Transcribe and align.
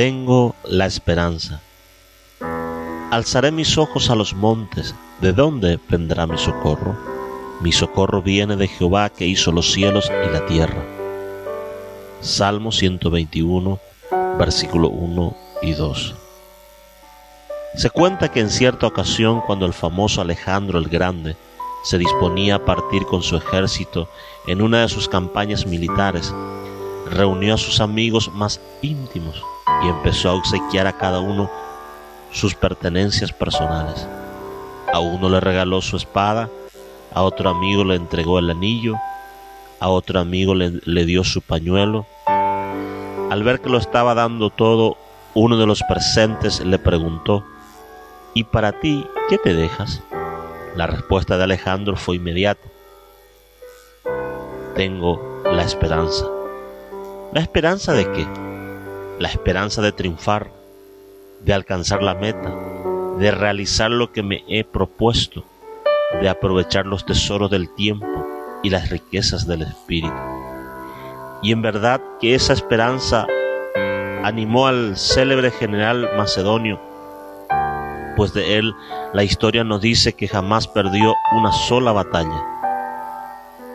Tengo 0.00 0.56
la 0.64 0.86
esperanza. 0.86 1.60
Alzaré 3.10 3.52
mis 3.52 3.76
ojos 3.76 4.08
a 4.08 4.14
los 4.14 4.32
montes, 4.32 4.94
¿de 5.20 5.34
dónde 5.34 5.78
vendrá 5.90 6.26
mi 6.26 6.38
socorro? 6.38 6.96
Mi 7.60 7.70
socorro 7.70 8.22
viene 8.22 8.56
de 8.56 8.66
Jehová 8.66 9.10
que 9.10 9.26
hizo 9.26 9.52
los 9.52 9.70
cielos 9.70 10.10
y 10.26 10.32
la 10.32 10.46
tierra. 10.46 10.82
Salmo 12.22 12.72
121, 12.72 13.78
versículo 14.38 14.88
1 14.88 15.36
y 15.60 15.72
2. 15.72 16.14
Se 17.76 17.90
cuenta 17.90 18.32
que 18.32 18.40
en 18.40 18.48
cierta 18.48 18.86
ocasión 18.86 19.42
cuando 19.42 19.66
el 19.66 19.74
famoso 19.74 20.22
Alejandro 20.22 20.78
el 20.78 20.88
Grande 20.88 21.36
se 21.84 21.98
disponía 21.98 22.54
a 22.54 22.64
partir 22.64 23.04
con 23.04 23.22
su 23.22 23.36
ejército 23.36 24.08
en 24.46 24.62
una 24.62 24.80
de 24.80 24.88
sus 24.88 25.10
campañas 25.10 25.66
militares, 25.66 26.34
reunió 27.10 27.52
a 27.52 27.58
sus 27.58 27.82
amigos 27.82 28.32
más 28.32 28.62
íntimos 28.80 29.44
y 29.82 29.88
empezó 29.88 30.30
a 30.30 30.34
obsequiar 30.34 30.86
a 30.86 30.92
cada 30.92 31.20
uno 31.20 31.50
sus 32.32 32.54
pertenencias 32.54 33.32
personales. 33.32 34.06
A 34.92 35.00
uno 35.00 35.28
le 35.28 35.40
regaló 35.40 35.80
su 35.80 35.96
espada, 35.96 36.48
a 37.12 37.22
otro 37.22 37.50
amigo 37.50 37.84
le 37.84 37.96
entregó 37.96 38.38
el 38.38 38.50
anillo, 38.50 38.96
a 39.78 39.88
otro 39.88 40.20
amigo 40.20 40.54
le, 40.54 40.80
le, 40.84 41.04
dio 41.04 41.24
su 41.24 41.40
pañuelo. 41.42 42.06
Al 42.26 43.42
ver 43.42 43.60
que 43.60 43.68
lo 43.68 43.78
estaba 43.78 44.14
dando 44.14 44.50
todo, 44.50 44.96
uno 45.34 45.56
de 45.56 45.66
los 45.66 45.82
presentes 45.84 46.60
le 46.60 46.78
preguntó, 46.78 47.44
¿Y 48.34 48.44
para 48.44 48.72
ti 48.72 49.06
qué 49.28 49.38
te 49.38 49.54
dejas? 49.54 50.02
La 50.76 50.86
respuesta 50.86 51.36
de 51.36 51.44
Alejandro 51.44 51.96
fue 51.96 52.16
inmediata. 52.16 52.66
Tengo 54.76 55.42
la 55.44 55.64
esperanza. 55.64 56.26
¿La 57.32 57.40
esperanza 57.40 57.92
de 57.92 58.10
qué? 58.12 58.49
La 59.20 59.28
esperanza 59.28 59.82
de 59.82 59.92
triunfar, 59.92 60.50
de 61.44 61.52
alcanzar 61.52 62.02
la 62.02 62.14
meta, 62.14 62.54
de 63.18 63.30
realizar 63.30 63.90
lo 63.90 64.12
que 64.12 64.22
me 64.22 64.44
he 64.48 64.64
propuesto, 64.64 65.44
de 66.22 66.28
aprovechar 66.30 66.86
los 66.86 67.04
tesoros 67.04 67.50
del 67.50 67.68
tiempo 67.74 68.26
y 68.62 68.70
las 68.70 68.88
riquezas 68.88 69.46
del 69.46 69.60
espíritu. 69.60 70.16
Y 71.42 71.52
en 71.52 71.60
verdad 71.60 72.00
que 72.18 72.34
esa 72.34 72.54
esperanza 72.54 73.26
animó 74.24 74.66
al 74.66 74.96
célebre 74.96 75.50
general 75.50 76.08
macedonio, 76.16 76.80
pues 78.16 78.32
de 78.32 78.56
él 78.56 78.72
la 79.12 79.22
historia 79.22 79.64
nos 79.64 79.82
dice 79.82 80.14
que 80.14 80.28
jamás 80.28 80.66
perdió 80.66 81.14
una 81.36 81.52
sola 81.52 81.92
batalla. 81.92 82.42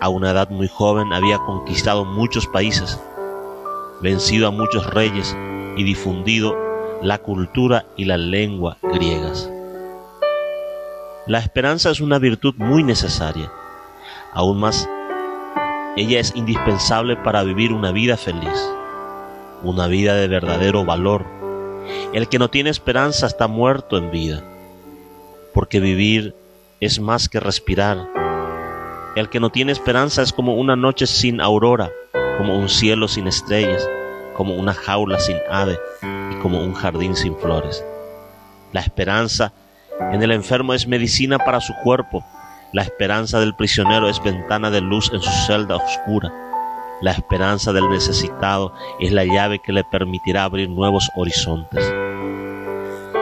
A 0.00 0.08
una 0.08 0.32
edad 0.32 0.50
muy 0.50 0.66
joven 0.66 1.12
había 1.12 1.38
conquistado 1.38 2.04
muchos 2.04 2.48
países, 2.48 3.00
vencido 4.00 4.48
a 4.48 4.50
muchos 4.50 4.86
reyes 4.86 5.36
y 5.76 5.84
difundido 5.84 6.56
la 7.02 7.18
cultura 7.18 7.86
y 7.96 8.04
la 8.04 8.16
lengua 8.16 8.78
griegas. 8.82 9.50
La 11.26 11.38
esperanza 11.38 11.90
es 11.90 12.00
una 12.00 12.18
virtud 12.18 12.54
muy 12.56 12.82
necesaria. 12.82 13.52
Aún 14.32 14.58
más, 14.58 14.88
ella 15.96 16.20
es 16.20 16.32
indispensable 16.34 17.16
para 17.16 17.42
vivir 17.42 17.72
una 17.72 17.92
vida 17.92 18.16
feliz, 18.16 18.72
una 19.62 19.86
vida 19.88 20.14
de 20.14 20.28
verdadero 20.28 20.84
valor. 20.84 21.26
El 22.12 22.28
que 22.28 22.38
no 22.38 22.48
tiene 22.48 22.70
esperanza 22.70 23.26
está 23.26 23.46
muerto 23.46 23.98
en 23.98 24.10
vida, 24.10 24.42
porque 25.52 25.80
vivir 25.80 26.34
es 26.80 27.00
más 27.00 27.28
que 27.28 27.40
respirar. 27.40 28.08
El 29.16 29.28
que 29.28 29.40
no 29.40 29.50
tiene 29.50 29.72
esperanza 29.72 30.22
es 30.22 30.32
como 30.32 30.54
una 30.54 30.76
noche 30.76 31.06
sin 31.06 31.40
aurora, 31.40 31.90
como 32.38 32.56
un 32.56 32.68
cielo 32.68 33.08
sin 33.08 33.26
estrellas, 33.26 33.86
como 34.34 34.54
una 34.54 34.72
jaula 34.72 35.18
sin 35.18 35.36
ave 35.50 35.78
y 36.32 36.36
como 36.36 36.60
un 36.62 36.72
jardín 36.72 37.16
sin 37.16 37.36
flores. 37.36 37.84
La 38.72 38.80
esperanza 38.80 39.52
en 40.12 40.22
el 40.22 40.30
enfermo 40.30 40.72
es 40.72 40.86
medicina 40.86 41.38
para 41.38 41.60
su 41.60 41.74
cuerpo. 41.82 42.24
La 42.72 42.82
esperanza 42.82 43.40
del 43.40 43.54
prisionero 43.54 44.08
es 44.08 44.22
ventana 44.22 44.70
de 44.70 44.80
luz 44.80 45.10
en 45.12 45.20
su 45.20 45.30
celda 45.46 45.76
oscura. 45.76 46.32
La 47.00 47.10
esperanza 47.10 47.72
del 47.72 47.88
necesitado 47.90 48.72
es 49.00 49.10
la 49.12 49.24
llave 49.24 49.58
que 49.58 49.72
le 49.72 49.84
permitirá 49.84 50.44
abrir 50.44 50.70
nuevos 50.70 51.10
horizontes. 51.16 51.92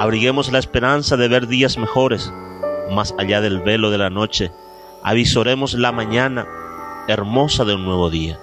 Abriguemos 0.00 0.52
la 0.52 0.58
esperanza 0.58 1.16
de 1.16 1.28
ver 1.28 1.48
días 1.48 1.78
mejores, 1.78 2.32
más 2.90 3.14
allá 3.18 3.40
del 3.40 3.60
velo 3.60 3.90
de 3.90 3.98
la 3.98 4.10
noche. 4.10 4.52
Avisoremos 5.02 5.74
la 5.74 5.92
mañana 5.92 6.46
hermosa 7.08 7.64
de 7.64 7.74
un 7.74 7.84
nuevo 7.84 8.10
día. 8.10 8.38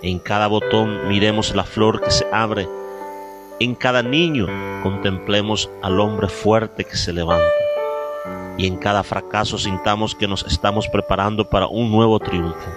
En 0.00 0.20
cada 0.20 0.46
botón 0.46 1.08
miremos 1.08 1.56
la 1.56 1.64
flor 1.64 2.00
que 2.00 2.12
se 2.12 2.24
abre. 2.32 2.68
En 3.58 3.74
cada 3.74 4.00
niño 4.00 4.46
contemplemos 4.84 5.68
al 5.82 5.98
hombre 5.98 6.28
fuerte 6.28 6.84
que 6.84 6.96
se 6.96 7.12
levanta. 7.12 7.44
Y 8.56 8.68
en 8.68 8.76
cada 8.76 9.02
fracaso 9.02 9.58
sintamos 9.58 10.14
que 10.14 10.28
nos 10.28 10.44
estamos 10.44 10.86
preparando 10.86 11.50
para 11.50 11.66
un 11.66 11.90
nuevo 11.90 12.20
triunfo. 12.20 12.70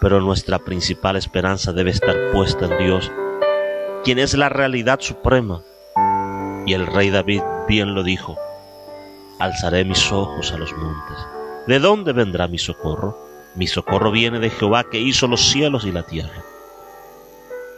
Pero 0.00 0.22
nuestra 0.22 0.58
principal 0.58 1.16
esperanza 1.16 1.74
debe 1.74 1.90
estar 1.90 2.16
puesta 2.32 2.64
en 2.64 2.78
Dios, 2.78 3.12
quien 4.02 4.18
es 4.18 4.32
la 4.32 4.48
realidad 4.48 4.98
suprema. 5.00 5.62
Y 6.64 6.72
el 6.72 6.86
rey 6.86 7.10
David 7.10 7.42
bien 7.68 7.94
lo 7.94 8.02
dijo, 8.02 8.38
alzaré 9.38 9.84
mis 9.84 10.10
ojos 10.10 10.52
a 10.52 10.56
los 10.56 10.72
montes. 10.72 11.18
¿De 11.66 11.78
dónde 11.78 12.12
vendrá 12.14 12.48
mi 12.48 12.58
socorro? 12.58 13.21
Mi 13.54 13.66
socorro 13.66 14.10
viene 14.10 14.38
de 14.38 14.50
Jehová 14.50 14.84
que 14.84 14.98
hizo 14.98 15.26
los 15.26 15.50
cielos 15.50 15.84
y 15.84 15.92
la 15.92 16.04
tierra. 16.04 16.42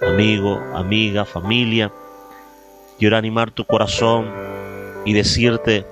Amigo, 0.01 0.61
amiga, 0.75 1.25
familia, 1.25 1.93
quiero 2.99 3.17
animar 3.17 3.51
tu 3.51 3.65
corazón 3.65 4.31
y 5.05 5.13
decirte 5.13 5.87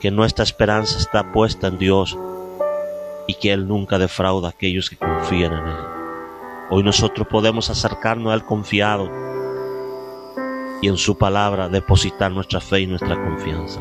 que 0.00 0.10
nuestra 0.10 0.42
esperanza 0.42 0.98
está 0.98 1.32
puesta 1.32 1.68
en 1.68 1.78
Dios 1.78 2.16
y 3.26 3.34
que 3.34 3.52
Él 3.52 3.68
nunca 3.68 3.98
defrauda 3.98 4.48
a 4.48 4.50
aquellos 4.50 4.90
que 4.90 4.96
confían 4.96 5.52
en 5.52 5.66
Él. 5.68 5.76
Hoy 6.70 6.82
nosotros 6.82 7.26
podemos 7.28 7.70
acercarnos 7.70 8.32
al 8.32 8.44
confiado 8.44 9.10
y 10.82 10.88
en 10.88 10.96
su 10.96 11.16
palabra 11.16 11.68
depositar 11.68 12.32
nuestra 12.32 12.60
fe 12.60 12.80
y 12.80 12.86
nuestra 12.86 13.14
confianza. 13.14 13.80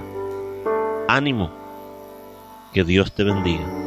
Ánimo, 1.07 1.51
que 2.73 2.83
Dios 2.83 3.13
te 3.13 3.23
bendiga. 3.23 3.86